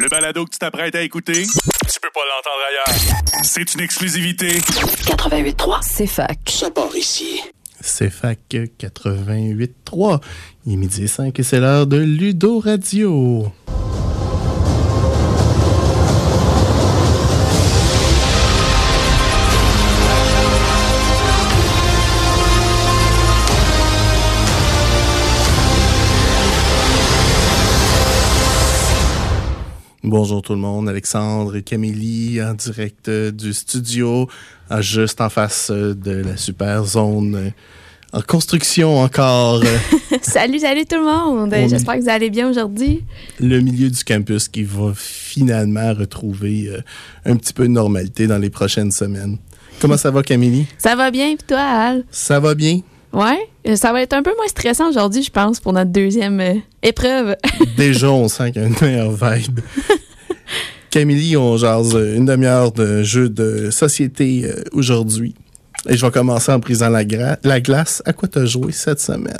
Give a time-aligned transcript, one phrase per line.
[0.00, 3.42] Le balado que tu t'apprêtes à écouter, tu peux pas l'entendre ailleurs.
[3.42, 4.48] C'est une exclusivité.
[4.48, 5.80] 88.3.
[5.82, 6.38] C'est fac.
[6.48, 7.42] Ça part ici.
[7.82, 8.38] C'est FAC
[8.78, 10.20] 88.3.
[10.64, 13.52] Il est midi et 5 et c'est l'heure de Ludo Radio.
[30.12, 34.28] Bonjour tout le monde, Alexandre et Camélie en direct euh, du studio,
[34.80, 37.50] juste en face euh, de la super zone euh,
[38.12, 39.62] en construction encore,
[40.22, 41.54] salut, salut tout le monde.
[41.56, 43.04] On- J'espère que vous allez bien aujourd'hui.
[43.38, 46.68] le milieu du campus qui va finalement retrouver
[47.24, 49.38] un petit peu de normalité dans les prochaines semaines.
[49.80, 50.66] Comment ça va Camélie?
[50.76, 52.04] Ça va bien, puis toi, Al?
[52.10, 52.80] Ça va bien?
[53.12, 53.38] Ouais?
[53.66, 56.54] Euh, Ça va être un peu moins stressant aujourd'hui, je pense, pour notre deuxième euh,
[56.82, 57.36] épreuve.
[57.76, 59.60] Déjà, on sent qu'il y a une meilleure vibe.
[60.90, 65.34] Camélie, on jase euh, une demi-heure de jeu de société euh, aujourd'hui.
[65.88, 67.02] Et je vais commencer en brisant la,
[67.42, 68.02] la glace.
[68.04, 69.38] À quoi t'as joué cette semaine?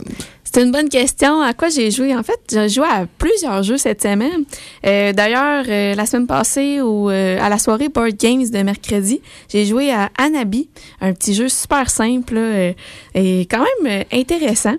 [0.53, 1.41] C'est une bonne question.
[1.43, 2.15] À quoi j'ai joué?
[2.17, 4.45] En fait, j'ai joué à plusieurs jeux cette semaine.
[4.84, 9.20] Euh, D'ailleurs, euh, la semaine passée, au, euh, à la soirée Board Games de mercredi,
[9.48, 10.69] j'ai joué à Anabi,
[11.01, 12.73] un petit jeu super simple là,
[13.15, 14.75] et quand même intéressant.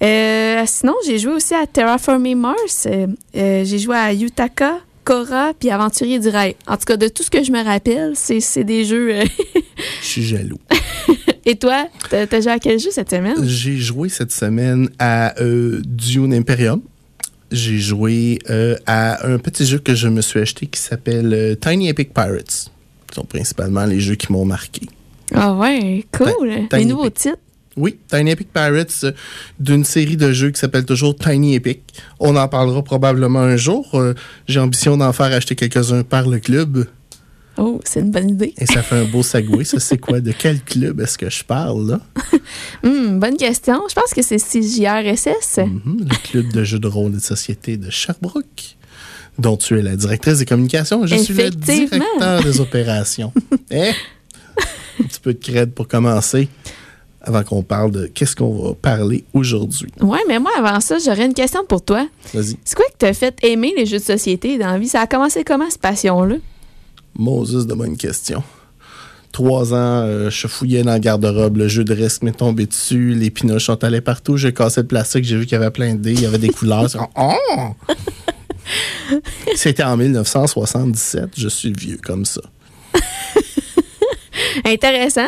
[0.00, 2.86] Sinon, j'ai joué aussi à Terraforming Mars.
[3.34, 6.54] J'ai joué à Yutaka, Korra, puis Aventurier du Rail.
[6.68, 9.14] En tout cas, de tout ce que je me rappelle, c'est des jeux...
[10.00, 10.58] Je suis jaloux.
[11.48, 13.42] et toi, t'as joué à quel jeu cette semaine?
[13.42, 16.82] J'ai joué cette semaine à euh, Dune Imperium.
[17.50, 21.54] J'ai joué euh, à un petit jeu que je me suis acheté qui s'appelle euh,
[21.54, 22.70] Tiny Epic Pirates.
[23.10, 24.82] Ce sont principalement les jeux qui m'ont marqué.
[25.34, 26.50] Ah ouais, cool.
[26.68, 27.22] Tiny Les nouveaux Epic.
[27.22, 27.38] titres?
[27.78, 29.12] Oui, Tiny Epic Pirates, euh,
[29.58, 31.80] d'une série de jeux qui s'appelle toujours Tiny Epic.
[32.20, 33.98] On en parlera probablement un jour.
[34.46, 36.86] J'ai ambition d'en faire acheter quelques-uns par le club.
[37.58, 38.54] Oh, c'est une bonne idée.
[38.58, 39.64] Et ça fait un beau segway.
[39.64, 40.20] Ça, c'est quoi?
[40.20, 42.00] De quel club est-ce que je parle, là?
[42.82, 43.82] Hmm, bonne question.
[43.88, 45.58] Je pense que c'est CJRSS.
[45.58, 48.76] Mhm, le club de jeux de rôle et de société de Sherbrooke,
[49.38, 51.04] dont tu es la directrice des communications.
[51.06, 53.32] Je suis le directeur des opérations.
[53.70, 53.90] Eh?
[55.00, 56.48] Un petit peu de cred pour commencer,
[57.20, 59.92] avant qu'on parle de qu'est-ce qu'on va parler aujourd'hui.
[60.00, 62.08] Ouais, mais moi, avant ça, j'aurais une question pour toi.
[62.32, 62.56] Vas-y.
[62.64, 64.88] C'est quoi qui t'a fait aimer les jeux de société dans la vie?
[64.88, 66.36] Ça a commencé comment, cette passion-là?
[67.18, 68.42] Moses, de bonne question.
[69.32, 73.14] Trois ans, euh, je fouillais dans le garde-robe, le jeu de risque m'est tombé dessus,
[73.14, 75.94] les pinoches sont allés partout, j'ai cassé le plastique, j'ai vu qu'il y avait plein
[75.94, 76.88] de dés, il y avait des couleurs.
[77.16, 77.74] Oh!
[79.56, 82.42] C'était en 1977, je suis vieux comme ça.
[84.64, 85.26] Intéressant.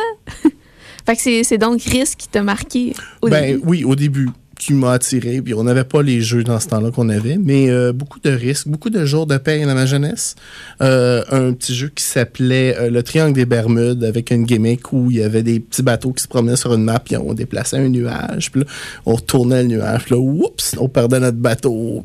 [1.07, 3.63] fait que c'est- c'est donc Risque qui t'a marqué au ben début.
[3.65, 4.29] oui, au début,
[4.61, 7.71] qui m'a attiré, puis on n'avait pas les jeux dans ce temps-là qu'on avait, mais
[7.71, 10.37] euh, beaucoup de risques, beaucoup de jours de paix dans ma jeunesse.
[10.83, 15.11] Euh, un petit jeu qui s'appelait euh, le Triangle des Bermudes avec une gimmick où
[15.11, 17.79] il y avait des petits bateaux qui se promenaient sur une map, puis on déplaçait
[17.79, 18.67] un nuage, puis là,
[19.07, 22.05] on retournait le nuage, puis là, oups, on perdait notre bateau.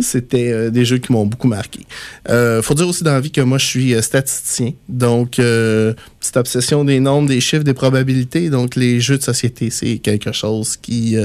[0.00, 1.80] C'était euh, des jeux qui m'ont beaucoup marqué.
[2.28, 6.36] Euh, faut dire aussi dans la vie que moi, je suis euh, statisticien, donc petite
[6.36, 8.50] obsession des nombres, des chiffres, des probabilités.
[8.50, 11.16] Donc les jeux de société, c'est quelque chose qui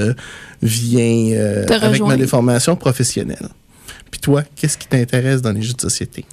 [0.62, 3.48] vient avec ma déformation professionnelle.
[4.10, 6.24] Puis toi, qu'est-ce qui t'intéresse dans les jeux de société?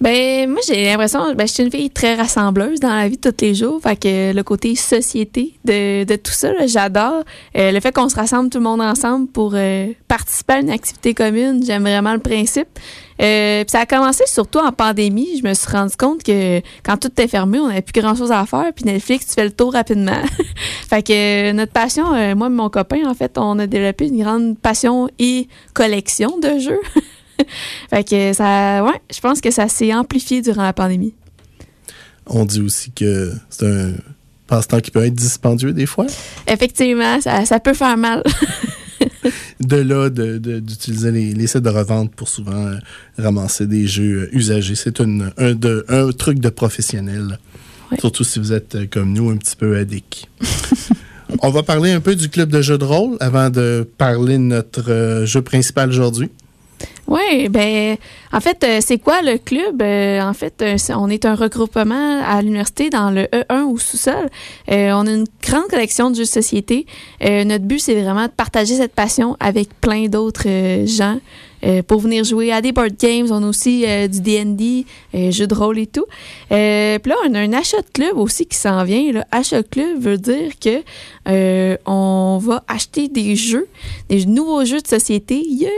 [0.00, 3.30] Ben, moi, j'ai l'impression, ben, je suis une fille très rassembleuse dans la vie de
[3.30, 3.80] tous les jours.
[3.82, 7.24] Fait que le côté société de, de tout ça, j'adore.
[7.56, 10.70] Euh, le fait qu'on se rassemble tout le monde ensemble pour euh, participer à une
[10.70, 12.68] activité commune, j'aime vraiment le principe.
[13.22, 15.38] Euh, puis ça a commencé surtout en pandémie.
[15.42, 18.32] Je me suis rendu compte que quand tout était fermé, on n'avait plus grand chose
[18.32, 18.72] à faire.
[18.74, 20.20] Puis Netflix, tu fais le tour rapidement.
[20.88, 24.08] fait que euh, notre passion, euh, moi et mon copain, en fait, on a développé
[24.08, 26.80] une grande passion et collection de jeux.
[27.90, 31.14] fait que ça, ouais, je pense que ça s'est amplifié durant la pandémie.
[32.26, 33.92] On dit aussi que c'est un
[34.46, 36.06] passe-temps qui peut être dispendieux des fois.
[36.48, 38.22] Effectivement, ça, ça peut faire mal.
[39.60, 42.76] De là, de- de- d'utiliser les, les sites de revente pour souvent euh,
[43.18, 44.74] ramasser des jeux euh, usagés.
[44.76, 47.38] C'est un, de- un truc de professionnel.
[47.90, 47.98] Ouais.
[47.98, 50.26] Surtout si vous êtes euh, comme nous, un petit peu addict.
[51.40, 54.42] On va parler un peu du club de jeux de rôle avant de parler de
[54.42, 56.30] notre euh, jeu principal aujourd'hui.
[57.08, 57.96] Oui, ben,
[58.32, 59.80] en fait, euh, c'est quoi le club?
[59.80, 64.28] Euh, en fait, euh, on est un regroupement à l'université dans le E1 au sous-sol.
[64.70, 66.84] Euh, on a une grande collection de jeux de société.
[67.22, 71.18] Euh, notre but, c'est vraiment de partager cette passion avec plein d'autres euh, gens
[71.88, 73.26] pour venir jouer à des board games.
[73.30, 74.84] On a aussi du D&D,
[75.32, 76.04] jeux de rôle et tout.
[76.48, 79.10] Puis là, on a un achat de club aussi qui s'en vient.
[79.10, 79.26] Là.
[79.32, 83.66] Achat de club veut dire que on va acheter des jeux,
[84.08, 85.42] des nouveaux jeux de société.
[85.44, 85.70] Yeah!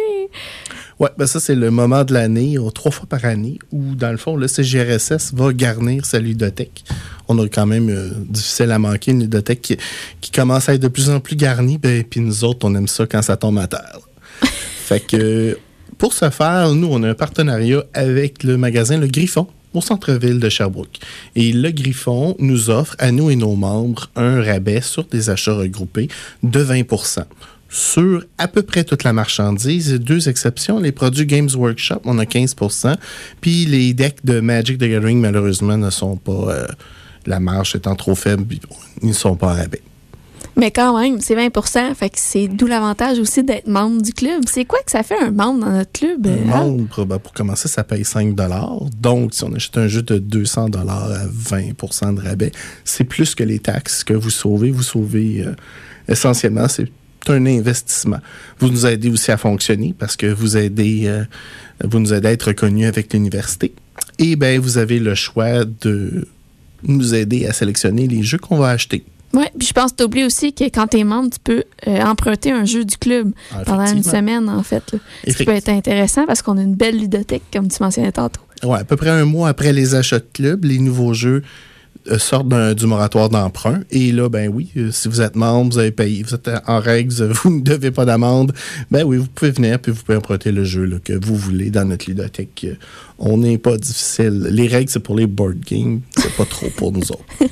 [1.00, 4.16] Oui, ben ça, c'est le moment de l'année, trois fois par année, où, dans le
[4.16, 6.82] fond, le CGRSS va garnir sa ludothèque.
[7.28, 9.76] On a quand même euh, difficile à manquer une ludothèque qui,
[10.20, 12.88] qui, commence à être de plus en plus garnie, ben, puis nous autres, on aime
[12.88, 14.00] ça quand ça tombe à terre.
[14.42, 15.56] fait que,
[15.98, 20.40] pour ce faire, nous, on a un partenariat avec le magasin Le Griffon au centre-ville
[20.40, 20.98] de Sherbrooke.
[21.36, 25.54] Et le Griffon nous offre à nous et nos membres un rabais sur des achats
[25.54, 26.08] regroupés
[26.42, 26.82] de 20
[27.68, 29.92] sur à peu près toute la marchandise.
[29.94, 32.96] Deux exceptions, les produits Games Workshop, on a 15%
[33.40, 36.32] puis les decks de Magic the Gathering, malheureusement, ne sont pas...
[36.32, 36.66] Euh,
[37.26, 38.44] la marge étant trop faible,
[39.02, 39.82] ils ne sont pas à rabais.
[40.56, 44.42] Mais quand même, c'est 20% fait que c'est d'où l'avantage aussi d'être membre du club.
[44.48, 46.26] C'est quoi que ça fait un membre dans notre club?
[46.26, 48.34] Un membre, ben, pour commencer, ça paye 5
[49.00, 52.50] Donc, si on achète un jeu de 200 à 20% de rabais,
[52.84, 54.72] c'est plus que les taxes que vous sauvez.
[54.72, 55.54] Vous sauvez euh,
[56.08, 56.90] essentiellement, c'est
[57.30, 58.18] un investissement.
[58.58, 61.24] Vous nous aidez aussi à fonctionner parce que vous aidez, euh,
[61.84, 63.72] vous nous aidez à être reconnus avec l'université.
[64.18, 66.26] Et bien, vous avez le choix de
[66.82, 69.04] nous aider à sélectionner les jeux qu'on va acheter.
[69.34, 72.00] Oui, puis je pense que tu aussi que quand tu es membre, tu peux euh,
[72.00, 74.96] emprunter un jeu du club ah, pendant une semaine, en fait.
[75.26, 78.40] Ce qui peut être intéressant parce qu'on a une belle ludothèque, comme tu mentionnais tantôt.
[78.64, 81.42] Oui, à peu près un mois après les achats de club, les nouveaux jeux
[82.10, 83.80] euh, sortent du moratoire d'emprunt.
[83.90, 86.80] Et là, ben oui, euh, si vous êtes membre, vous avez payé, vous êtes en
[86.80, 87.12] règle,
[87.42, 88.52] vous ne devez pas d'amende,
[88.90, 91.84] ben oui, vous pouvez venir puis vous pouvez emprunter le jeu que vous voulez dans
[91.84, 92.66] notre ludothèque.
[93.18, 94.46] On n'est pas difficile.
[94.50, 97.24] Les règles, c'est pour les board games, c'est pas trop pour nous autres.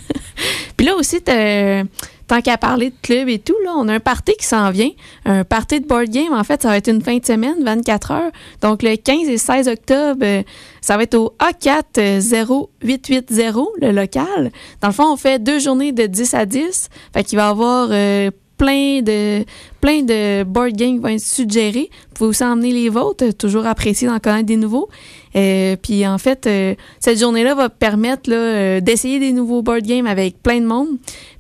[0.76, 4.34] puis là aussi, tant qu'à parler de club et tout, là, on a un party
[4.38, 4.90] qui s'en vient.
[5.24, 8.12] Un party de board game, en fait, ça va être une fin de semaine, 24
[8.12, 8.30] heures.
[8.62, 10.42] Donc, le 15 et 16 octobre, euh,
[10.80, 14.52] ça va être au A40880, le local.
[14.80, 16.90] Dans le fond, on fait deux journées de 10 à 10.
[17.12, 19.44] Fait qu'il va y avoir euh, plein de
[19.80, 21.90] plein de board games vont être suggérés.
[21.90, 24.88] Vous pouvez aussi emmener les vôtres, toujours apprécié d'en connaître des nouveaux.
[25.36, 30.06] Euh, puis en fait, euh, cette journée-là va permettre euh, d'essayer des nouveaux board games
[30.06, 30.88] avec plein de monde.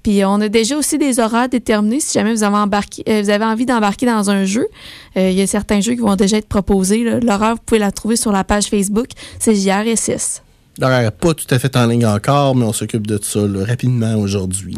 [0.02, 3.44] Puis on a déjà aussi des horaires déterminés si jamais vous avez, embarqué, vous avez
[3.44, 4.68] envie d'embarquer dans un jeu.
[5.16, 7.02] Il y a certains jeux qui vont déjà être proposés.
[7.20, 9.08] L'horaire, vous pouvez la trouver sur la page Facebook.
[9.40, 10.42] C'est JRSS.
[10.78, 14.14] L'horaire n'est pas tout à fait en ligne encore, mais on s'occupe de ça rapidement
[14.16, 14.76] aujourd'hui.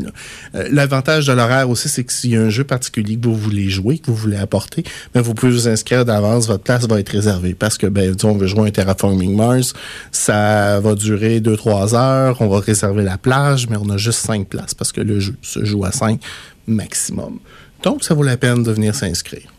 [0.55, 3.35] Euh, l'avantage de l'horaire aussi, c'est que s'il y a un jeu particulier que vous
[3.35, 7.01] voulez jouer, que vous voulez apporter, ben, vous pouvez vous inscrire d'avance, votre place va
[7.01, 7.55] être réservée.
[7.55, 9.75] Parce que, ben, on veut jouer un Terraforming Mars,
[10.13, 14.47] ça va durer 2-3 heures, on va réserver la plage, mais on a juste 5
[14.47, 16.21] places parce que le jeu se joue à 5
[16.69, 17.39] maximum.
[17.83, 19.53] Donc, ça vaut la peine de venir s'inscrire.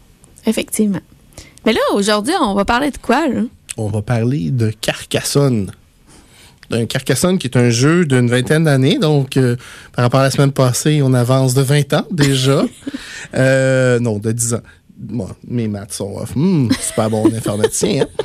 [0.46, 0.64] Rapport
[1.66, 3.42] Mais là, aujourd'hui, on va parler de quoi, là?
[3.78, 5.72] On va parler de Carcassonne
[6.70, 9.00] d'un Carcassonne, qui est un jeu d'une vingtaine d'années.
[9.00, 9.56] Donc, euh,
[9.94, 12.66] par rapport à la semaine passée, on avance de 20 ans déjà.
[13.36, 14.62] euh, non, de 10 ans.
[14.98, 16.36] Bon, mes maths sont off.
[16.36, 18.04] Hmm, super bon informaticien.
[18.04, 18.24] Hein?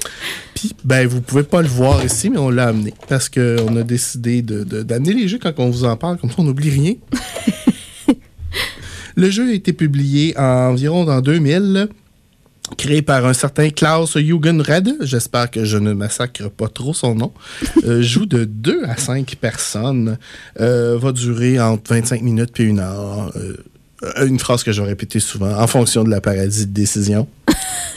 [0.55, 3.83] Puis, ben, vous pouvez pas le voir ici, mais on l'a amené parce qu'on a
[3.85, 6.95] décidé d'amener de, les jeux quand on vous en parle, comme ça on n'oublie rien.
[9.17, 11.89] le jeu a été publié environ dans 2000
[12.79, 17.33] créé par un certain Klaus Jugendred, j'espère que je ne massacre pas trop son nom,
[17.85, 20.19] euh, joue de 2 à 5 personnes,
[20.61, 23.33] euh, va durer entre 25 minutes puis une heure.
[23.37, 23.57] Euh,
[24.27, 27.27] une phrase que je vais répéter souvent, en fonction de la paradis de décision.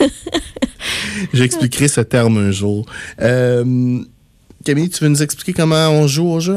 [1.34, 2.86] J'expliquerai ce terme un jour.
[3.18, 6.56] Camille, tu veux nous expliquer comment on joue au jeu?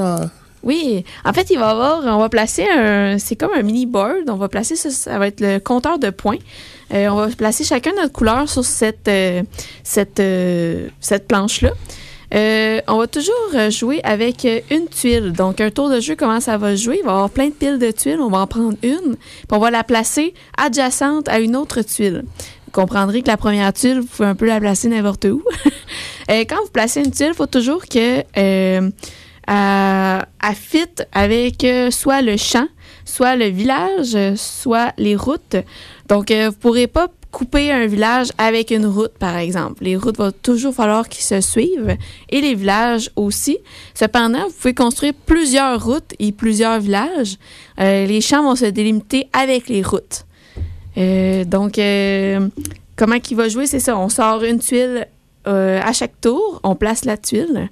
[0.64, 4.30] Oui, en fait, il va avoir, on va placer un, c'est comme un mini board.
[4.30, 6.38] On va placer ça, ça va être le compteur de points.
[6.94, 9.44] Euh, on va placer chacun notre couleur sur cette, euh,
[10.20, 10.90] euh,
[11.28, 11.72] planche-là.
[12.88, 15.32] on va toujours jouer avec une tuile.
[15.32, 16.98] Donc, un tour de jeu, comment ça va jouer?
[17.00, 18.20] Il va y avoir plein de piles de tuiles.
[18.20, 22.24] On va en prendre une, puis on va la placer adjacente à une autre tuile.
[22.66, 25.44] Vous comprendrez que la première tuile, vous pouvez un peu la placer n'importe où.
[26.30, 28.24] quand vous placez une tuile, il faut toujours que
[29.48, 32.68] elle fit avec soit le champ,
[33.12, 35.58] soit le village, soit les routes.
[36.08, 39.84] Donc, euh, vous ne pourrez pas couper un village avec une route, par exemple.
[39.84, 41.98] Les routes vont toujours falloir qu'ils se suivent
[42.30, 43.58] et les villages aussi.
[43.94, 47.38] Cependant, vous pouvez construire plusieurs routes et plusieurs villages.
[47.80, 50.26] Euh, les champs vont se délimiter avec les routes.
[50.98, 51.80] Euh, donc,
[52.96, 53.98] comment qu'il va jouer, c'est ça.
[53.98, 55.08] On sort une tuile
[55.46, 57.70] à chaque tour, on place la tuile.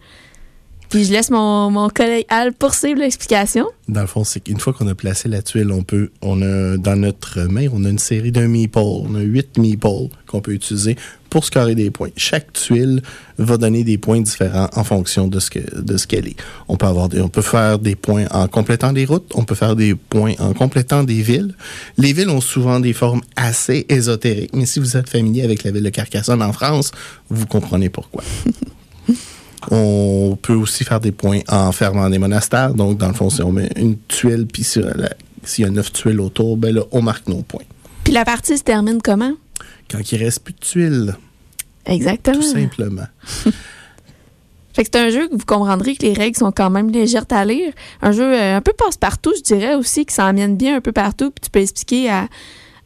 [0.89, 3.67] Puis je laisse mon, mon collègue Al poursuivre l'explication.
[3.88, 6.77] Dans le fond, c'est qu'une fois qu'on a placé la tuile, on peut, on a
[6.77, 8.79] dans notre main, on a une série d'un meeple.
[8.79, 10.96] On a huit meeples qu'on peut utiliser
[11.29, 12.10] pour scorer des points.
[12.17, 13.03] Chaque tuile
[13.38, 16.38] va donner des points différents en fonction de ce que de ce qu'elle est.
[16.67, 19.53] On peut avoir des, on peut faire des points en complétant des routes, on peut
[19.53, 21.53] faire des points en complétant des villes.
[21.98, 25.69] Les villes ont souvent des formes assez ésotériques, mais si vous êtes familier avec la
[25.69, 26.91] ville de Carcassonne en France,
[27.29, 28.24] vous comprenez pourquoi.
[29.72, 32.74] On peut aussi faire des points en fermant des monastères.
[32.74, 34.84] Donc, dans le fond, si on met une tuile, puis s'il
[35.58, 37.66] y a neuf tuiles autour, ben là, on marque nos points.
[38.04, 39.34] Puis la partie se termine comment?
[39.89, 41.16] Quand il reste plus de tuiles.
[41.86, 42.38] Exactement.
[42.38, 43.08] Tout simplement.
[44.74, 47.25] Fait que c'est un jeu que vous comprendrez que les règles sont quand même légères
[47.32, 47.74] à lire.
[48.01, 51.32] Un jeu euh, un peu passe-partout, je dirais aussi, qui s'emmène bien un peu partout.
[51.32, 52.28] Puis tu peux expliquer à,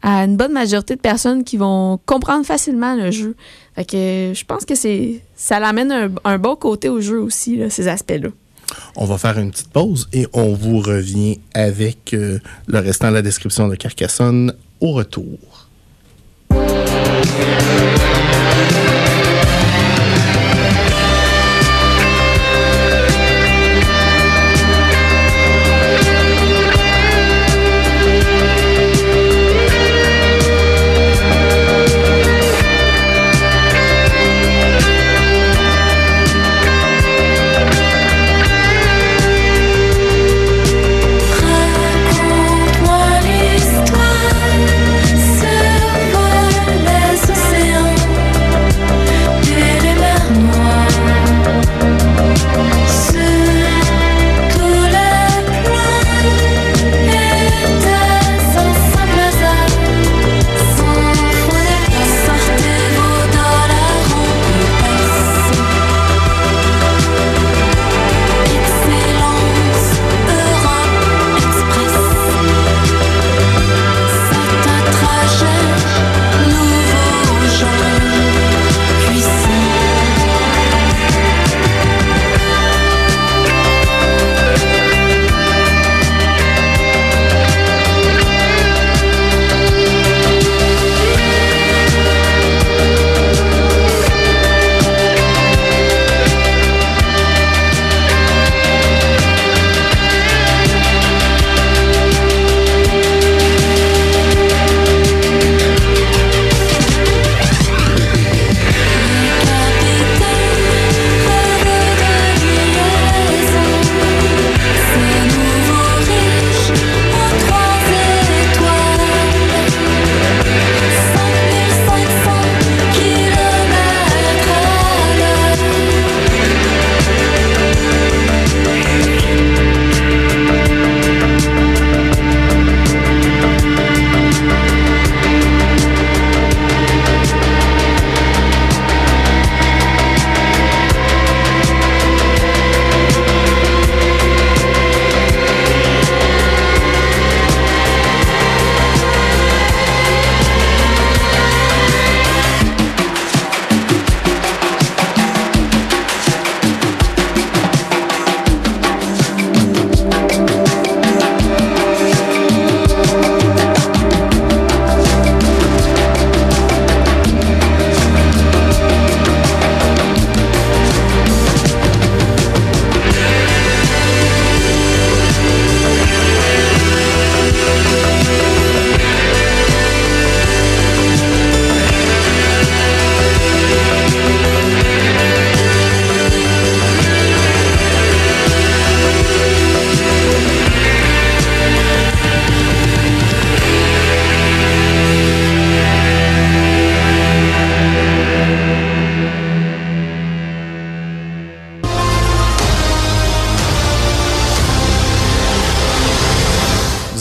[0.01, 3.35] à une bonne majorité de personnes qui vont comprendre facilement le jeu.
[3.75, 7.59] Fait que je pense que c'est ça l'amène un, un bon côté au jeu aussi,
[7.69, 8.29] ces aspects-là.
[8.95, 13.15] On va faire une petite pause et on vous revient avec euh, le restant de
[13.15, 15.62] la description de Carcassonne au retour.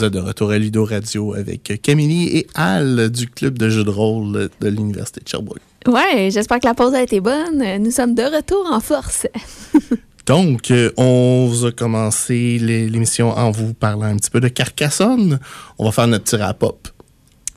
[0.09, 4.49] De retour à Ludo Radio avec Camille et Al du club de jeux de rôle
[4.59, 5.61] de l'Université de Sherbrooke.
[5.87, 7.63] Ouais, j'espère que la pause a été bonne.
[7.79, 9.27] Nous sommes de retour en force.
[10.25, 14.47] Donc, euh, on vous a commencé l'é- l'émission en vous parlant un petit peu de
[14.47, 15.39] Carcassonne.
[15.77, 16.87] On va faire notre petit rap-up.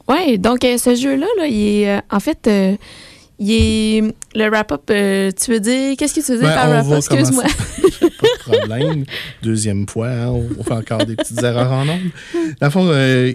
[0.09, 2.77] Ouais, donc euh, ce jeu-là, là, il est euh, en fait, euh,
[3.39, 4.03] il est
[4.35, 4.83] le wrap-up.
[4.87, 6.99] tu veux dire, qu'est-ce que tu veux dire Ben, par wrap-up?
[6.99, 7.45] Excuse-moi.
[8.51, 9.05] problème.
[9.43, 12.11] Deuxième fois, hein, on, fait encore des petites erreurs en nombre.
[12.61, 13.33] Dans le fond, euh,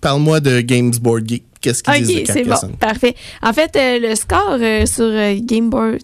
[0.00, 1.44] parle-moi de Games Board Geek.
[1.60, 3.14] Qu'est-ce qu'ils disent de Ok, c'est bon, parfait.
[3.42, 5.10] En fait, euh, le score euh, sur
[5.44, 5.98] Game Board,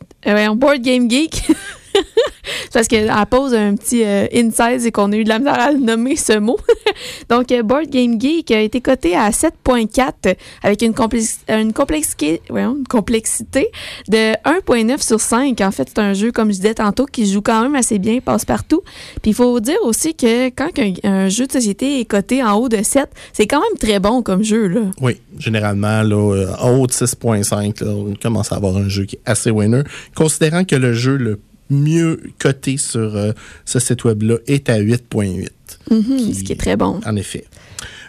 [0.56, 1.44] Board Game Geek,
[2.72, 5.58] parce qu'à la pause, un petit euh, inside, c'est qu'on a eu de la misère
[5.58, 6.58] à nommer ce mot.
[7.30, 12.40] Donc, euh, Board Game Geek a été coté à 7.4 avec une, complex- une, complexité,
[14.08, 15.60] de 1.9 sur 5.
[15.60, 18.20] En fait, c'est un jeu, comme je disais tantôt, qui joue quand même assez bien,
[18.20, 18.82] passe partout.
[19.22, 20.70] Puis il faut dire aussi que quand
[21.04, 24.22] un, jeu de société est coté en haut de 7, c'est quand même très bon
[24.22, 24.66] comme jeu.
[24.66, 24.80] Là.
[25.00, 29.04] Oui, généralement, là, euh, en haut de 6.5, là, on commence à avoir un jeu
[29.04, 29.82] qui est assez winner.
[30.14, 31.40] Considérant que le jeu le
[31.70, 33.32] mieux coté sur euh,
[33.64, 35.48] ce site web-là est à 8.8.
[35.90, 37.00] Mhm, Ce qui est très bon.
[37.06, 37.44] En effet.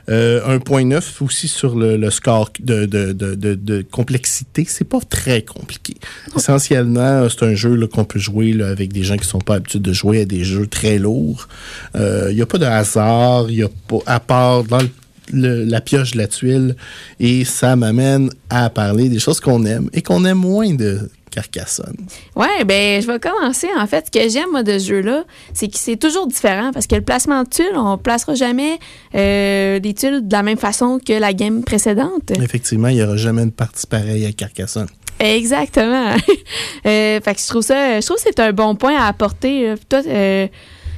[0.07, 4.63] Euh, 1.9 aussi sur le, le score de, de, de, de, complexité.
[4.67, 5.95] C'est pas très compliqué.
[6.35, 9.79] Essentiellement, c'est un jeu qu'on peut jouer là, avec des gens qui sont pas habitués
[9.79, 11.47] de jouer à des jeux très lourds.
[11.95, 14.89] Il n'y a pas de hasard, il y a pas, à part dans le-
[15.33, 16.75] le- la pioche de la tuile.
[17.19, 21.97] Et ça m'amène à parler des choses qu'on aime et qu'on aime moins de Carcassonne.
[22.37, 23.67] Ouais, ben je vais commencer.
[23.77, 26.87] En fait, ce que j'aime moi, de ce jeu-là, c'est que c'est toujours différent parce
[26.87, 28.79] que le placement de tuiles, on placera jamais
[29.15, 32.31] euh, les tuiles de la même façon que la game précédente.
[32.31, 34.87] Effectivement, il n'y aura jamais une partie pareille à Carcassonne.
[35.19, 36.11] Exactement.
[36.85, 39.73] euh, fait que je trouve ça, je trouve que c'est un bon point à apporter.
[39.89, 40.47] Toi, euh,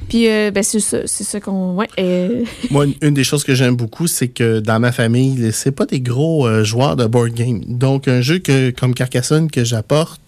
[0.08, 1.86] puis euh, ben c'est ça, c'est ça qu'on, ouais.
[1.98, 5.86] euh, Moi, une- des choses que j'aime beaucoup, c'est que dans ma famille, c'est pas
[5.86, 7.60] des gros euh, joueurs de board game.
[7.66, 10.20] Donc, un jeu que, comme Carcassonne que j'apporte,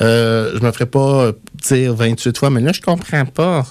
[0.00, 1.32] euh, je me ferais pas
[1.66, 3.66] dire 28 fois, mais là, je comprends pas.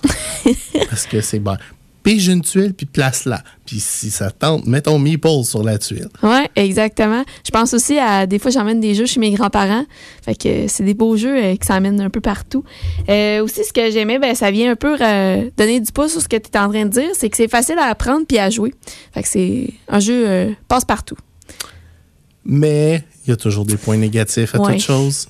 [0.89, 1.55] Parce que c'est bon.
[2.03, 3.41] Pige une tuile, puis place-la.
[3.65, 6.09] Puis si ça tente, mets ton meeple sur la tuile.
[6.21, 7.23] Ouais, exactement.
[7.45, 9.85] Je pense aussi à des fois j'emmène des jeux chez mes grands-parents.
[10.21, 12.63] Fait que c'est des beaux jeux euh, qui s'emmènent un peu partout.
[13.09, 16.21] Euh, aussi ce que j'aimais ben ça vient un peu euh, donner du pouce sur
[16.21, 18.37] ce que tu es en train de dire, c'est que c'est facile à apprendre puis
[18.37, 18.73] à jouer.
[19.13, 21.15] Fait que c'est un jeu euh, passe partout.
[22.45, 24.73] Mais il y a toujours des points négatifs à Ouais.
[24.73, 25.29] toute chose.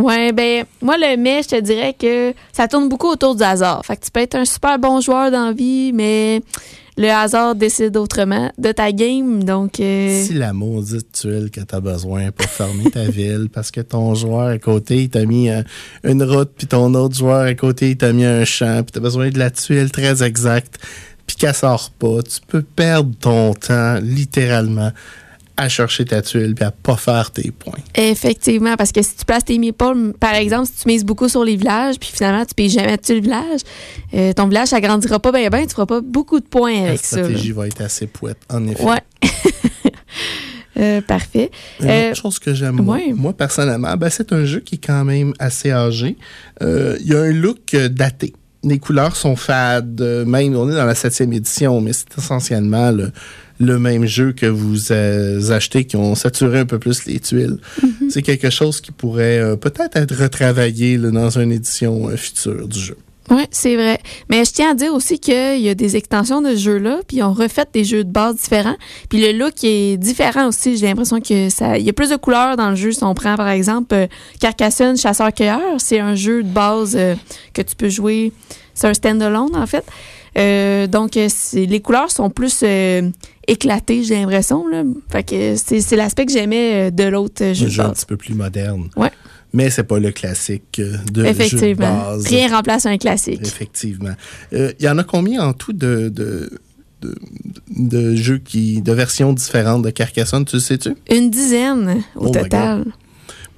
[0.00, 3.84] Ouais, ben moi le mais je te dirais que ça tourne beaucoup autour du hasard.
[3.84, 6.40] Fait que tu peux être un super bon joueur dans la vie, mais
[6.96, 9.44] le hasard décide autrement de ta game.
[9.44, 13.70] Donc euh, Si la maudite tuile que tu as besoin pour fermer ta ville, parce
[13.70, 15.62] que ton joueur à côté, il t'a mis euh,
[16.04, 18.98] une route, puis ton autre joueur à côté, il t'a mis un champ, puis tu
[18.98, 20.78] as besoin de la tuile très exacte,
[21.26, 24.92] puis qu'elle sort pas, tu peux perdre ton temps, littéralement,
[25.56, 27.78] à chercher ta tuile, puis à pas faire tes points.
[27.94, 31.44] Effectivement, parce que si tu places tes meeples, par exemple, si tu mises beaucoup sur
[31.44, 33.60] les villages, puis finalement tu payes jamais dessus le village,
[34.14, 36.88] euh, ton village ça grandira pas bien, ben, tu feras pas beaucoup de points La
[36.88, 37.16] avec ça.
[37.18, 37.24] là.
[37.24, 38.82] stratégie va être assez pouette, en effet.
[38.84, 39.00] Ouais.
[40.78, 41.50] Euh, parfait.
[41.80, 43.12] Une Euh, autre chose que j'aime, moi, ouais.
[43.12, 46.16] moi, personnellement, ben, c'est un jeu qui est quand même assez âgé.
[46.62, 48.32] Euh, Il y a un look euh, daté.
[48.62, 50.00] Les couleurs sont fades.
[50.00, 53.10] euh, Même, on est dans la septième édition, mais c'est essentiellement le,
[53.60, 54.92] le même jeu que vous
[55.52, 57.58] achetez qui ont saturé un peu plus les tuiles.
[57.80, 58.10] Mm-hmm.
[58.10, 62.66] C'est quelque chose qui pourrait euh, peut-être être retravaillé là, dans une édition euh, future
[62.66, 62.96] du jeu.
[63.30, 64.00] Oui, c'est vrai.
[64.28, 67.22] Mais je tiens à dire aussi qu'il y a des extensions de ce jeu-là, puis
[67.22, 68.74] on refait des jeux de base différents.
[69.08, 70.76] Puis le look est différent aussi.
[70.76, 72.90] J'ai l'impression que ça, il y a plus de couleurs dans le jeu.
[72.90, 74.06] Si on prend par exemple euh,
[74.40, 77.14] Carcassonne Chasseur-Cueilleur, c'est un jeu de base euh,
[77.54, 78.32] que tu peux jouer.
[78.74, 79.84] C'est un stand-alone en fait.
[80.36, 82.64] Euh, donc les couleurs sont plus
[83.50, 84.66] éclatées, j'ai l'impression.
[84.68, 84.82] Là.
[85.10, 88.06] Fait que c'est l'aspect que j'aimais euh, de l'autre euh, jeu Un jeu un petit
[88.06, 88.88] peu plus moderne.
[88.96, 89.10] Ouais.
[89.52, 91.74] Mais c'est pas le classique euh, de jeu de Effectivement.
[92.04, 92.26] base.
[92.26, 93.40] Rien remplace un classique.
[93.42, 94.14] Effectivement.
[94.52, 96.60] Euh, Il y en a combien en tout de, de,
[97.02, 97.14] de,
[97.76, 100.94] de jeux qui, de versions différentes de Carcassonne, tu sais-tu?
[101.10, 102.84] Une dizaine au Oh total.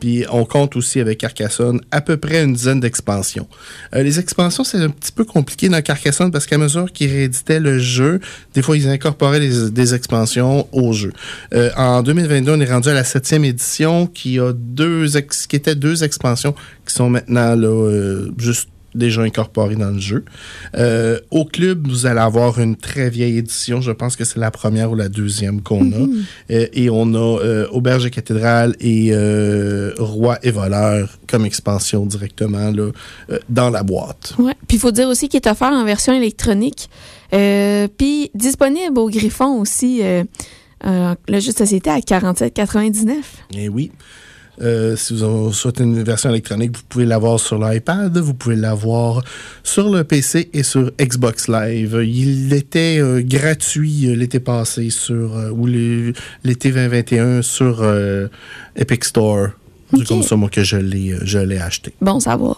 [0.03, 3.47] Puis on compte aussi avec Carcassonne à peu près une dizaine d'expansions.
[3.95, 7.61] Euh, les expansions, c'est un petit peu compliqué dans Carcassonne parce qu'à mesure qu'ils rééditaient
[7.61, 8.19] le jeu,
[8.53, 11.13] des fois ils incorporaient des, expansions au jeu.
[11.55, 16.03] Euh, en 2022, on est rendu à la septième édition qui a deux étaient deux
[16.03, 20.25] expansions qui sont maintenant là euh, juste déjà incorporées dans le jeu.
[20.77, 23.81] Euh, au club, vous allez avoir une très vieille édition.
[23.81, 26.07] Je pense que c'est la première ou la deuxième qu'on a.
[26.51, 29.13] Euh, et on a euh, Auberge et Cathédrale et
[29.99, 32.91] Roi et Voleur comme expansion directement là,
[33.49, 34.35] dans la boîte.
[34.39, 34.55] Ouais.
[34.69, 36.89] Puis il faut dire aussi qu'il est offert en version électronique.
[37.31, 40.03] Puis disponible au Griffon aussi.
[40.83, 43.15] le jeu de société à 47,99.
[43.55, 43.91] Et oui.
[44.61, 49.25] Euh, si vous souhaitez une version électronique, vous pouvez l'avoir sur l'iPad, vous pouvez l'avoir
[49.63, 51.99] sur le PC et sur Xbox Live.
[52.07, 57.83] Il était euh, gratuit euh, l'été passé sur euh, ou l'été 2021 sur
[58.77, 59.49] Epic Store.
[59.95, 60.07] C'est Ok.
[60.09, 61.93] comme ça moi que je l'ai je l'ai acheté.
[62.01, 62.57] Bon, ça va.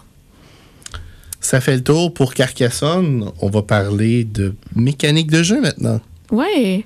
[1.40, 3.30] Ça fait le tour pour Carcassonne.
[3.40, 6.00] On va parler de mécanique de jeu maintenant.
[6.34, 6.84] Oui.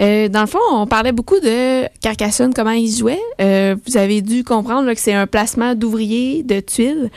[0.00, 3.18] Euh, dans le fond, on parlait beaucoup de Carcassonne, comment ils jouaient.
[3.40, 7.10] Euh, vous avez dû comprendre là, que c'est un placement d'ouvriers, de tuiles.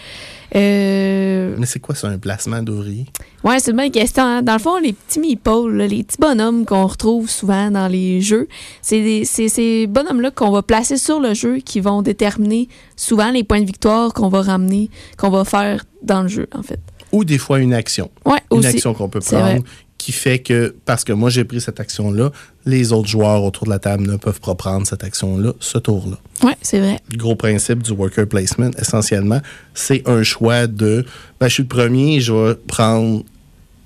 [0.55, 3.05] Euh, Mais c'est quoi ça, un placement d'ouvrier?
[3.43, 4.23] ouais, c'est une bonne question.
[4.23, 4.41] hein.
[4.41, 8.21] Dans le fond, les petits meeples, là, les petits bonhommes qu'on retrouve souvent dans les
[8.21, 8.47] jeux,
[8.81, 13.61] c'est ces bonhommes-là qu'on va placer sur le jeu qui vont déterminer souvent les points
[13.61, 16.79] de victoire qu'on va ramener, qu'on va faire dans le jeu, en fait.
[17.11, 18.09] Ou des fois une action.
[18.25, 18.67] Ouais, Une aussi.
[18.67, 19.63] action qu'on peut prendre.
[20.03, 22.31] Qui fait que, parce que moi j'ai pris cette action-là,
[22.65, 26.17] les autres joueurs autour de la table ne peuvent pas prendre cette action-là, ce tour-là.
[26.45, 26.99] Ouais, c'est vrai.
[27.09, 29.39] Le gros principe du worker placement, essentiellement,
[29.73, 31.05] c'est un choix de
[31.39, 33.23] ben, je suis le premier, je vais prendre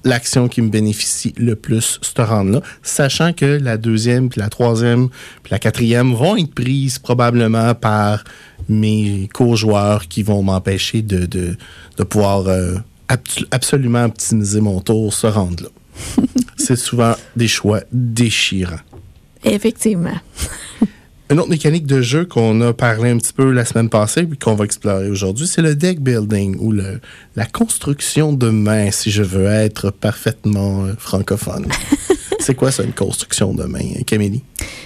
[0.03, 5.09] l'action qui me bénéficie le plus ce round-là, sachant que la deuxième, puis la troisième,
[5.43, 8.23] puis la quatrième vont être prises probablement par
[8.69, 11.57] mes co-joueurs qui vont m'empêcher de, de,
[11.97, 12.75] de pouvoir euh,
[13.07, 15.69] abs- absolument optimiser mon tour ce round-là.
[16.57, 18.79] c'est souvent des choix déchirants.
[19.43, 20.17] Effectivement.
[21.29, 24.37] Une autre mécanique de jeu qu'on a parlé un petit peu la semaine passée puis
[24.37, 27.01] qu'on va explorer aujourd'hui, c'est le deck building ou le,
[27.35, 31.67] la construction de main, si je veux être parfaitement euh, francophone.
[32.39, 34.41] c'est quoi ça, une construction de main, Camille?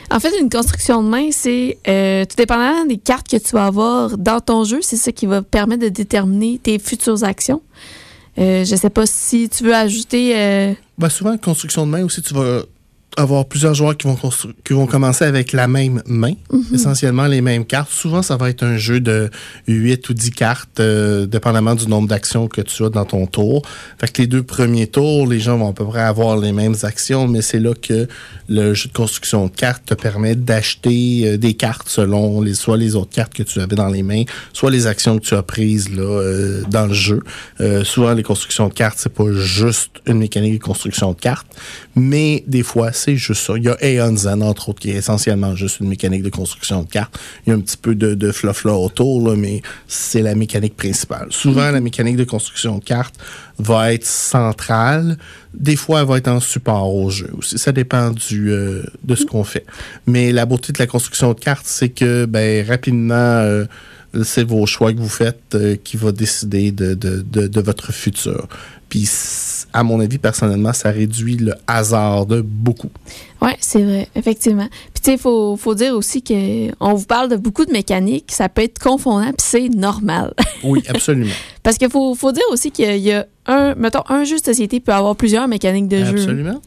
[0.09, 3.67] En fait, une construction de main, c'est euh, tout dépendamment des cartes que tu vas
[3.67, 7.61] avoir dans ton jeu, c'est ça qui va permettre de déterminer tes futures actions.
[8.39, 10.75] Euh, je sais pas si tu veux ajouter.
[11.01, 12.61] Ben, souvent, construction de main aussi, tu vas
[13.17, 14.17] avoir plusieurs joueurs qui vont,
[14.63, 16.33] qui vont commencer avec la même main,
[16.73, 17.91] essentiellement les mêmes cartes.
[17.91, 19.29] Souvent, ça va être un jeu de
[19.67, 23.63] 8 ou 10 cartes, euh, dépendamment du nombre d'actions que tu as dans ton tour.
[23.99, 26.75] Fait que les deux premiers tours, les gens vont à peu près avoir les mêmes
[26.83, 28.07] actions, mais c'est là que
[28.47, 32.77] le jeu de construction de cartes te permet d'acheter euh, des cartes selon les, soit
[32.77, 35.43] les autres cartes que tu avais dans les mains, soit les actions que tu as
[35.43, 37.21] prises là, euh, dans le jeu.
[37.59, 41.47] Euh, souvent, les constructions de cartes, c'est pas juste une mécanique de construction de cartes,
[41.95, 43.53] mais des fois, c'est juste ça.
[43.57, 46.83] Il y a Aeon Zen, entre autres, qui est essentiellement juste une mécanique de construction
[46.83, 47.17] de cartes.
[47.45, 50.35] Il y a un petit peu de, de fluff là autour, là, mais c'est la
[50.35, 51.27] mécanique principale.
[51.31, 53.15] Souvent, la mécanique de construction de cartes
[53.57, 55.17] va être centrale.
[55.53, 57.57] Des fois, elle va être en support au jeu aussi.
[57.57, 59.65] Ça dépend du, euh, de ce qu'on fait.
[60.07, 63.65] Mais la beauté de la construction de cartes, c'est que ben, rapidement, euh,
[64.23, 67.91] c'est vos choix que vous faites euh, qui va décider de, de, de, de votre
[67.91, 68.47] futur.
[68.89, 69.05] Puis,
[69.73, 72.89] à mon avis, personnellement, ça réduit le hasard de beaucoup.
[73.41, 74.67] Ouais, c'est vrai, effectivement.
[74.93, 78.31] Puis tu sais, faut, faut dire aussi que on vous parle de beaucoup de mécaniques,
[78.31, 80.33] ça peut être confondant, puis c'est normal.
[80.63, 81.31] Oui, absolument.
[81.63, 84.79] Parce qu'il faut, faut dire aussi qu'il y a un, mettons, un jeu de société
[84.79, 86.19] peut avoir plusieurs mécaniques de jeu.
[86.19, 86.61] absolument.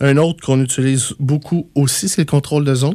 [0.00, 2.94] Un autre qu'on utilise beaucoup aussi, c'est le contrôle de zone.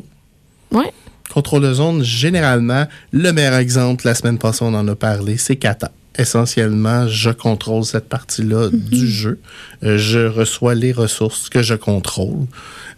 [0.72, 0.92] Ouais.
[1.32, 5.58] Contrôle de zone, généralement, le meilleur exemple, la semaine passée, on en a parlé, c'est
[5.58, 5.92] Kata.
[6.18, 9.40] Essentiellement, je contrôle cette partie-là du jeu.
[9.84, 12.46] Euh, je reçois les ressources que je contrôle,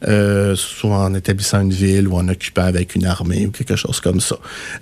[0.08, 4.00] euh, soit en établissant une ville ou en occupant avec une armée ou quelque chose
[4.02, 4.36] comme ça.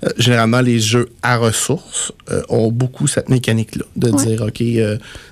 [0.04, 2.12] Euh, généralement, les jeux à ressources
[2.48, 4.24] ont beaucoup cette mécanique-là, de Ouais.
[4.24, 4.62] dire, OK,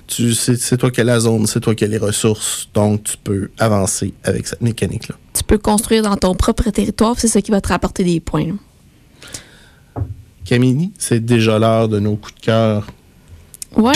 [0.07, 3.17] tu, c'est, toi qui as la zone, c'est toi qui as les ressources, donc tu
[3.23, 5.15] peux avancer avec cette mécanique-là.
[5.33, 8.45] Tu peux construire dans ton propre territoire, c'est ça qui va te rapporter des points.
[8.47, 8.53] là.
[10.45, 12.87] Camille, c'est déjà l'heure de nos coups de cœur.
[13.77, 13.93] Ouais.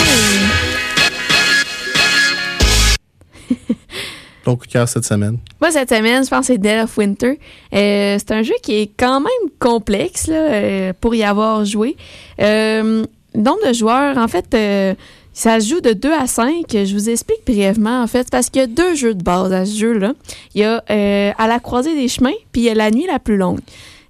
[4.44, 5.38] Ton coup de cœur cette semaine?
[5.60, 7.38] Moi, cette semaine, je pense que c'est Dead of Winter.
[7.74, 11.96] Euh, c'est un jeu qui est quand même complexe là, euh, pour y avoir joué.
[12.40, 14.94] Euh, nombre de joueurs, en fait, euh,
[15.34, 16.64] ça se joue de 2 à 5.
[16.70, 19.66] Je vous explique brièvement, en fait, parce qu'il y a deux jeux de base à
[19.66, 20.14] ce jeu-là.
[20.54, 20.82] Il y a
[21.38, 23.60] À la croisée des chemins, puis il y a La nuit la plus longue.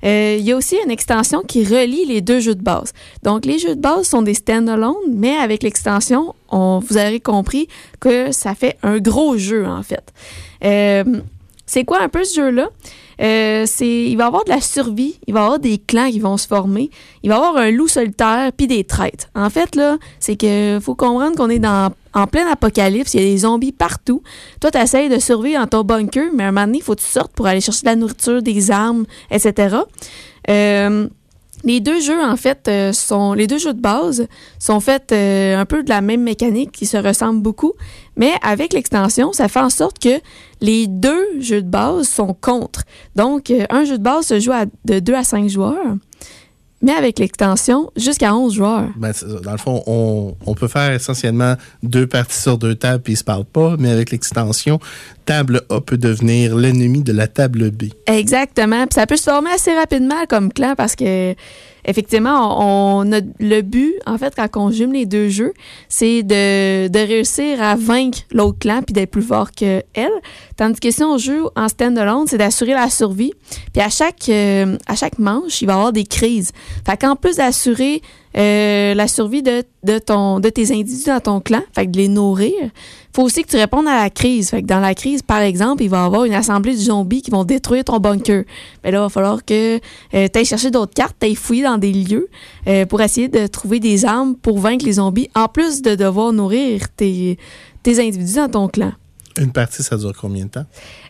[0.05, 2.93] Euh, il y a aussi une extension qui relie les deux jeux de base.
[3.23, 7.69] Donc, les jeux de base sont des stand-alone, mais avec l'extension, on, vous aurez compris
[8.01, 10.13] que ça fait un gros jeu, en fait.
[10.65, 11.05] Euh,
[11.67, 12.71] c'est quoi un peu ce jeu-là?
[13.21, 16.11] Euh, c'est, il va y avoir de la survie, il va y avoir des clans
[16.11, 16.91] qui vont se former,
[17.23, 19.27] il va y avoir un loup solitaire puis des traîtres.
[19.35, 23.25] En fait, là, c'est que faut comprendre qu'on est dans, en plein apocalypse, il y
[23.25, 24.23] a des zombies partout.
[24.61, 26.95] Toi, tu essaies de survivre dans ton bunker, mais à un moment donné, il faut
[26.95, 29.79] que tu sortes pour aller chercher de la nourriture, des armes, etc.
[30.49, 31.09] Euh,
[31.64, 32.92] les deux jeux, en fait, euh,
[33.35, 34.27] les deux jeux de base
[34.59, 37.73] sont faits euh, un peu de la même mécanique, qui se ressemblent beaucoup,
[38.16, 40.21] mais avec l'extension, ça fait en sorte que
[40.61, 42.83] les deux jeux de base sont contre.
[43.16, 44.53] Donc, euh, un jeu de base se joue
[44.85, 45.97] de 2 à 5 joueurs,
[46.81, 48.88] mais avec l'extension, jusqu'à 11 joueurs.
[48.97, 49.12] Ben,
[49.43, 53.17] dans le fond, on, on peut faire essentiellement deux parties sur deux tables puis ils
[53.17, 54.79] se parlent pas, mais avec l'extension,
[55.27, 57.85] table A peut devenir l'ennemi de la table B.
[58.07, 58.87] Exactement.
[58.87, 61.35] Puis ça peut se former assez rapidement comme clan parce que
[61.88, 65.55] effectivement, on, le but, en fait, quand on jume les deux jeux,
[65.88, 70.12] c'est de, réussir à vaincre l'autre clan puis d'être plus fort que elle.
[70.57, 73.33] Tandis que si on joue en stand-alone, c'est d'assurer la survie.
[73.72, 74.77] Puis à chaque, euh,
[75.18, 76.53] manche, il va y avoir des crises.
[76.87, 78.03] Fait qu'en plus d'assurer
[78.37, 82.53] euh, la survie de, de tes individus dans ton clan, fait que de les nourrir,
[83.19, 84.51] faut aussi que tu répondes à la crise.
[84.51, 87.21] Fait que dans la crise, par exemple, il va y avoir une assemblée de zombies
[87.21, 88.45] qui vont détruire ton bunker.
[88.85, 89.81] Mais là, il va falloir que
[90.15, 92.29] euh, tu ailles chercher d'autres cartes, tu ailles fouiller dans des lieux
[92.69, 96.33] euh, pour essayer de trouver des armes pour vaincre les zombies, en plus de devoir
[96.33, 97.39] nourrir tes,
[97.83, 98.93] tes individus dans ton clan.
[99.37, 100.67] Une partie, ça dure combien de temps?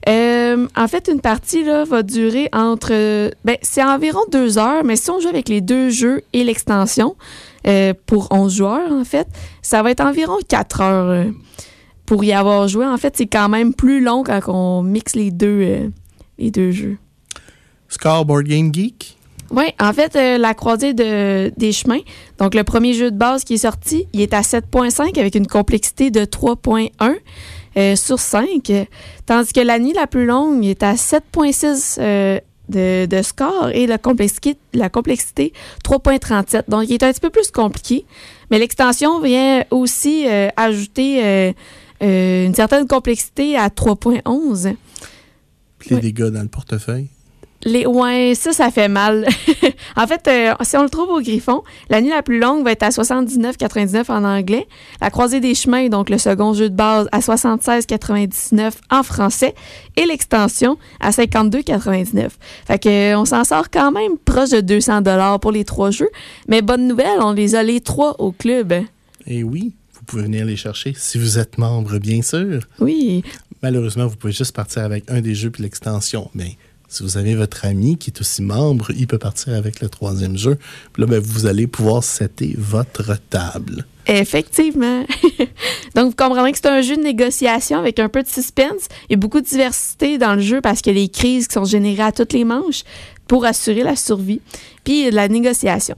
[0.08, 2.90] Euh, en fait, une partie là, va durer entre.
[3.44, 7.16] Ben, c'est environ deux heures, mais si on joue avec les deux jeux et l'extension,
[7.66, 9.28] euh, pour 11 joueurs, en fait,
[9.60, 11.26] ça va être environ quatre heures
[12.08, 12.86] pour y avoir joué.
[12.86, 15.88] En fait, c'est quand même plus long quand on mixe les deux, euh,
[16.38, 16.96] les deux jeux.
[17.88, 19.18] Scoreboard Game Geek?
[19.50, 22.00] Oui, en fait, euh, la croisée de, des chemins.
[22.38, 25.46] Donc, le premier jeu de base qui est sorti, il est à 7.5 avec une
[25.46, 27.16] complexité de 3.1
[27.76, 28.72] euh, sur 5.
[29.26, 32.40] Tandis que la nuit la plus longue est à 7.6 euh,
[32.70, 35.52] de, de score et la complexité, la complexité
[35.84, 36.64] 3.37.
[36.68, 38.06] Donc, il est un petit peu plus compliqué.
[38.50, 41.52] Mais l'extension vient aussi euh, ajouter euh,
[42.02, 44.74] euh, une certaine complexité à 3.11.
[45.78, 46.02] Puis les Ouais.
[46.02, 47.08] dégâts dans le portefeuille?
[47.64, 49.26] Les, ouais, ça, ça fait mal.
[49.96, 52.70] en fait, euh, si on le trouve au Griffon, la nuit la plus longue va
[52.70, 54.68] être à 79,99 en anglais.
[55.00, 59.56] La croisée des chemins, donc le second jeu de base, à 76,99 en français.
[59.96, 62.28] Et l'extension à 52,99.
[62.66, 65.90] Fait que, euh, on s'en sort quand même proche de 200 dollars pour les trois
[65.90, 66.10] jeux.
[66.46, 68.72] Mais bonne nouvelle, on les a les trois au club.
[69.26, 69.74] Et oui,
[70.08, 72.62] pouvez venir les chercher si vous êtes membre, bien sûr.
[72.80, 73.22] Oui.
[73.62, 76.30] Malheureusement, vous pouvez juste partir avec un des jeux puis l'extension.
[76.34, 76.56] Mais
[76.88, 80.38] si vous avez votre ami qui est aussi membre, il peut partir avec le troisième
[80.38, 80.56] jeu.
[80.92, 83.84] Puis là, ben, vous allez pouvoir setter votre table.
[84.06, 85.04] Effectivement.
[85.94, 88.88] Donc, vous comprenez que c'est un jeu de négociation avec un peu de suspense.
[89.08, 91.48] Il y a beaucoup de diversité dans le jeu parce qu'il y a les crises
[91.48, 92.84] qui sont générées à toutes les manches
[93.26, 94.40] pour assurer la survie.
[94.84, 95.96] Puis, la négociation.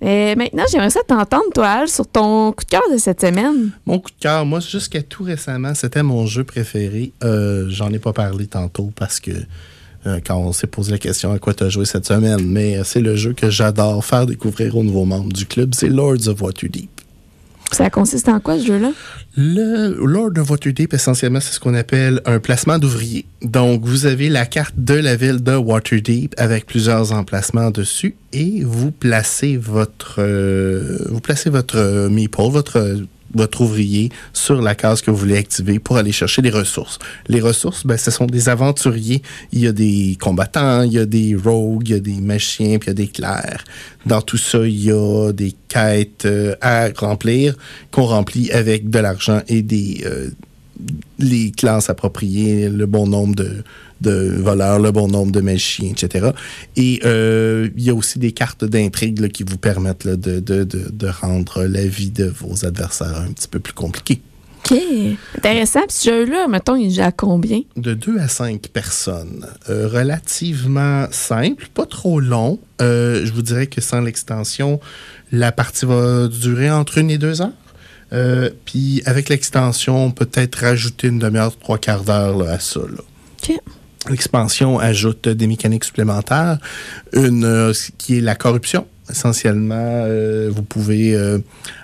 [0.00, 3.70] Mais maintenant, j'aimerais ça t'entendre, toi, Al, sur ton coup de cœur de cette semaine.
[3.86, 7.12] Mon coup de cœur, moi, jusqu'à tout récemment, c'était mon jeu préféré.
[7.22, 9.32] Euh, J'en ai pas parlé tantôt parce que
[10.06, 12.78] euh, quand on s'est posé la question à quoi tu as joué cette semaine, mais
[12.78, 16.28] euh, c'est le jeu que j'adore faire découvrir aux nouveaux membres du club, c'est Lords
[16.28, 16.88] of Waterdeep.
[17.72, 18.90] Ça consiste en quoi, ce jeu-là?
[19.36, 23.26] Le Lord of Waterdeep, essentiellement, c'est ce qu'on appelle un placement d'ouvrier.
[23.42, 28.64] Donc, vous avez la carte de la ville de Waterdeep avec plusieurs emplacements dessus et
[28.64, 35.02] vous placez votre, euh, vous placez votre euh, meeple, votre, votre ouvrier sur la case
[35.02, 36.98] que vous voulez activer pour aller chercher les ressources.
[37.28, 39.22] Les ressources, ben, ce sont des aventuriers.
[39.52, 42.78] Il y a des combattants, il y a des rogues, il y a des magiciens,
[42.78, 43.64] puis il y a des clercs.
[44.06, 47.54] Dans tout ça, il y a des quêtes euh, à remplir
[47.90, 50.30] qu'on remplit avec de l'argent et des euh,
[51.18, 53.62] les classes appropriées, le bon nombre de,
[54.00, 56.30] de voleurs, le bon nombre de magiciens, etc.
[56.76, 60.64] Et euh, il y a aussi des cartes d'intrigue qui vous permettent là, de, de,
[60.64, 64.20] de, de rendre la vie de vos adversaires un petit peu plus compliquée.
[64.70, 64.78] OK.
[65.38, 65.80] Intéressant.
[65.88, 67.60] Puis ce jeu-là, mettons, il joue à combien?
[67.76, 69.46] de 2 à 5 personnes.
[69.70, 72.58] Euh, relativement simple, pas trop long.
[72.82, 74.78] Euh, je vous dirais que sans l'extension,
[75.32, 77.50] la partie va durer entre une et deux heures.
[78.12, 82.80] Euh, Puis avec l'extension, peut-être rajouter une demi-heure, trois quarts d'heure à ça.
[82.80, 83.02] là.
[83.42, 83.58] OK.
[84.08, 86.58] L'expansion ajoute des mécaniques supplémentaires,
[87.12, 88.86] une euh, qui est la corruption.
[89.10, 91.38] Essentiellement, euh, vous pouvez euh,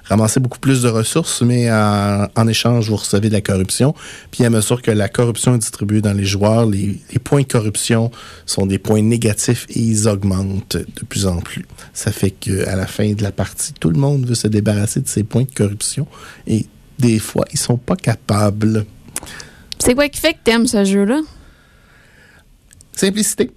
[0.05, 3.95] ramasser beaucoup plus de ressources, mais en, échange, vous recevez de la corruption.
[4.31, 8.11] Puis à mesure que la corruption est distribuée dans les joueurs, les, points de corruption
[8.47, 11.67] sont des points négatifs et ils augmentent de plus en plus.
[11.93, 15.09] Ça fait qu'à la fin de la partie, tout le monde veut se débarrasser de
[15.09, 16.07] ces points de corruption
[16.47, 16.65] et
[16.99, 18.87] des fois, ils sont pas capables.
[19.79, 21.21] C'est quoi qui fait que t'aimes ce jeu-là?
[22.97, 23.51] Simplicité.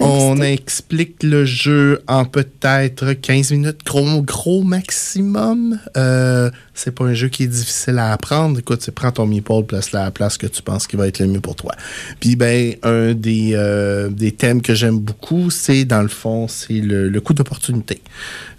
[0.00, 5.78] On explique le jeu en peut-être 15 minutes, gros, gros maximum.
[5.96, 8.58] Euh, c'est pas un jeu qui est difficile à apprendre.
[8.58, 11.18] Écoute, c'est prends ton meeple, place-la à la place que tu penses qui va être
[11.20, 11.72] le mieux pour toi.
[12.20, 16.80] Puis ben, un des, euh, des thèmes que j'aime beaucoup, c'est dans le fond, c'est
[16.80, 18.02] le, le coût d'opportunité.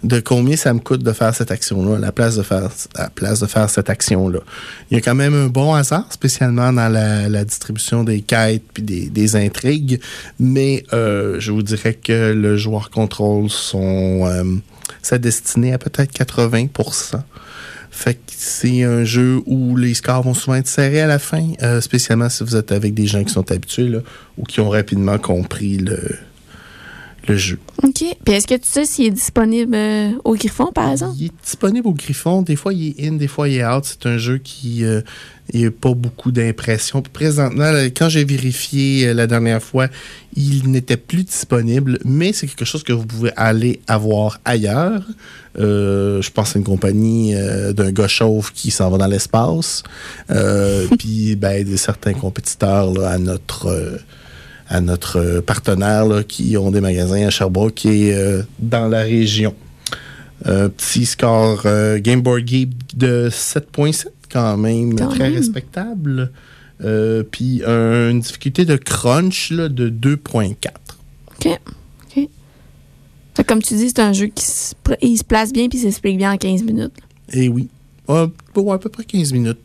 [0.02, 3.02] De combien ça me coûte de faire cette action-là, à la place de faire, à
[3.02, 4.40] la place de faire cette action-là.
[4.90, 8.64] Il y a quand même un bon hasard, spécialement dans la, la distribution des quêtes
[8.74, 10.00] puis des, des intrigues,
[10.40, 14.44] mais euh, je vous dirais que le joueur contrôle son euh,
[15.02, 17.20] sa destinée à peut-être 80%
[17.90, 21.52] fait que c'est un jeu où les scores vont souvent être serrés à la fin,
[21.62, 23.92] euh, spécialement si vous êtes avec des gens qui sont habitués
[24.36, 25.98] ou qui ont rapidement compris le,
[27.28, 27.58] le jeu.
[27.82, 28.04] OK.
[28.24, 31.16] Puis est-ce que tu sais s'il est disponible euh, au Griffon, par exemple?
[31.18, 32.42] Il est disponible au Griffon.
[32.42, 33.84] Des fois, il est in, des fois, il est out.
[33.84, 34.84] C'est un jeu qui
[35.54, 37.02] n'a pas beaucoup d'impression.
[37.02, 39.88] Présentement, quand j'ai vérifié euh, la dernière fois,
[40.36, 45.02] il n'était plus disponible, mais c'est quelque chose que vous pouvez aller avoir ailleurs.
[45.58, 49.82] Euh, je pense à une compagnie euh, d'un gars chauve qui s'en va dans l'espace.
[50.30, 53.98] Euh, Puis, ben, des certains compétiteurs là, à notre.
[54.68, 58.86] À notre euh, partenaire là, qui ont des magasins à Sherbrooke qui est euh, dans
[58.88, 59.54] la région.
[60.44, 65.34] Petit score euh, Game Board Geek de 7.7 quand même, Quand très même.
[65.34, 66.30] respectable.
[66.84, 70.54] Euh, Puis un- une difficulté de crunch là, de 2.4.
[71.44, 71.46] OK.
[71.46, 72.28] OK.
[73.34, 75.78] Fait que comme tu dis, c'est un jeu qui se, il se place bien puis
[75.78, 76.92] s'explique bien en 15 minutes.
[77.32, 77.68] Et oui.
[78.08, 78.26] Ah,
[78.72, 79.58] à peu près 15 minutes.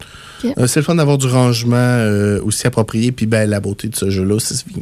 [0.57, 3.11] Euh, c'est le fun d'avoir du rangement euh, aussi approprié.
[3.11, 4.79] Puis ben, la beauté de ce jeu-là, c'est que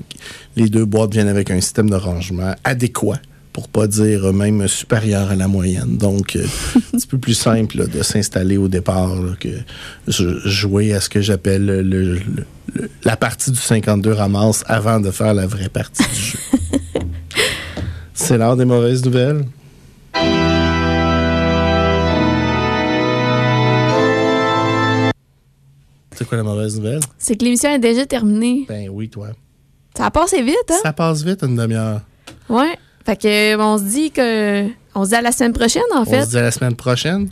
[0.56, 3.20] les deux boîtes viennent avec un système de rangement adéquat,
[3.54, 5.98] pour pas dire même supérieur à la moyenne.
[5.98, 6.46] Donc, euh,
[6.94, 9.50] un petit peu plus simple là, de s'installer au départ là, que
[10.08, 12.16] jouer à ce que j'appelle le- le-
[12.74, 16.40] le- la partie du 52 ramasse avant de faire la vraie partie du jeu.
[18.14, 19.46] C'est l'heure des mauvaises nouvelles.
[26.16, 27.00] C'est quoi la mauvaise nouvelle?
[27.18, 28.66] C'est que l'émission est déjà terminée.
[28.68, 29.30] Ben oui, toi.
[29.98, 30.80] Ça a passé vite, hein?
[30.84, 32.02] Ça passe vite une demi-heure.
[32.50, 32.78] Ouais.
[33.06, 34.68] Fait que on se dit que.
[34.94, 36.24] On se dit à la semaine prochaine, en On fait.
[36.26, 37.30] se dit à la semaine prochaine.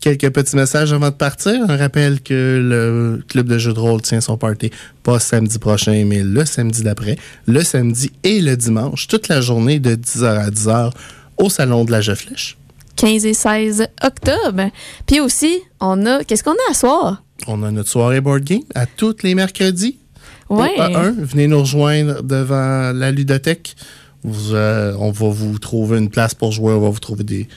[0.00, 1.54] Quelques petits messages avant de partir.
[1.70, 4.70] Un rappel que le club de jeux de rôle tient son party
[5.04, 7.16] pas samedi prochain, mais le samedi d'après.
[7.46, 10.90] Le samedi et le dimanche, toute la journée de 10h à 10h
[11.38, 12.56] au salon de la Jeu Flèche.
[12.96, 14.70] 15 et 16 octobre.
[15.06, 16.24] Puis aussi, on a.
[16.24, 17.22] Qu'est-ce qu'on a à soir?
[17.46, 19.98] On a notre soirée board game à tous les mercredis.
[20.48, 20.70] Ouais.
[20.76, 23.74] Au A1, venez nous rejoindre devant la ludothèque.
[24.24, 27.48] Vous, euh, on va vous trouver une place pour jouer, on va vous trouver des,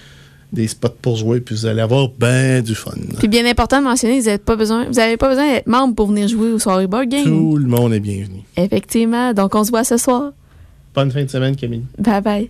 [0.52, 2.94] des spots pour jouer, puis vous allez avoir ben du fun.
[3.20, 5.94] Puis bien important de mentionner, vous n'avez pas besoin, vous avez pas besoin d'être membre
[5.94, 7.26] pour venir jouer au soirée board game.
[7.26, 8.42] Tout le monde est bienvenu.
[8.58, 9.34] Effectivement.
[9.34, 10.32] Donc on se voit ce soir.
[10.96, 11.84] Bonne fin de semaine, Camille.
[12.00, 12.50] Bye bye.